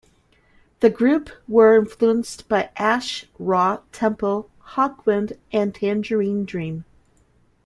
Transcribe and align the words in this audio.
The 0.79 0.89
group 0.89 1.29
were 1.47 1.77
influenced 1.77 2.49
by 2.49 2.71
Ash 2.75 3.27
Ra 3.37 3.81
Tempel, 3.91 4.49
Hawkwind 4.69 5.37
and 5.51 5.75
Tangerine 5.75 6.43
Dream. 6.43 6.85